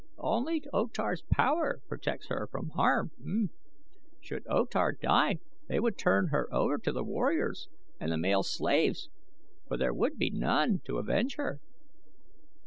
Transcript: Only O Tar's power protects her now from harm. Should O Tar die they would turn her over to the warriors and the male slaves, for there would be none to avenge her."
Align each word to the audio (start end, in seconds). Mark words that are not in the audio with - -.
Only 0.17 0.63
O 0.73 0.87
Tar's 0.87 1.21
power 1.31 1.79
protects 1.87 2.29
her 2.29 2.39
now 2.47 2.47
from 2.47 2.69
harm. 2.69 3.11
Should 4.19 4.47
O 4.49 4.65
Tar 4.65 4.93
die 4.93 5.37
they 5.67 5.79
would 5.79 5.95
turn 5.95 6.29
her 6.29 6.51
over 6.51 6.79
to 6.79 6.91
the 6.91 7.03
warriors 7.03 7.69
and 7.99 8.11
the 8.11 8.17
male 8.17 8.41
slaves, 8.41 9.11
for 9.67 9.77
there 9.77 9.93
would 9.93 10.17
be 10.17 10.31
none 10.31 10.81
to 10.85 10.97
avenge 10.97 11.35
her." 11.35 11.61